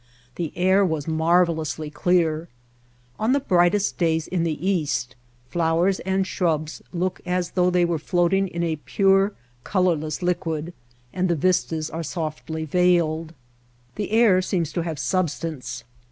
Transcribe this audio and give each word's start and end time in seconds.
The 0.33 0.51
air 0.57 0.83
was 0.83 1.07
marvelously 1.07 1.91
clear. 1.91 2.47
On 3.19 3.33
the 3.33 3.39
brightest 3.39 3.99
days 3.99 4.25
in 4.27 4.41
the 4.43 4.67
east 4.67 5.15
flowers 5.47 5.99
and 5.99 6.25
shrubs 6.25 6.81
look 6.91 7.21
as 7.23 7.51
though 7.51 7.69
they 7.69 7.85
were 7.85 7.99
floating 7.99 8.47
in 8.47 8.63
a 8.63 8.77
pure, 8.77 9.33
colorless 9.63 10.23
liquid, 10.23 10.73
and 11.13 11.29
the 11.29 11.35
vistas 11.35 11.91
are 11.91 12.01
softly 12.01 12.65
veiled. 12.65 13.35
The 13.93 14.09
air 14.09 14.41
seems 14.41 14.73
to 14.73 14.81
have 14.81 14.97
substance. 14.97 15.83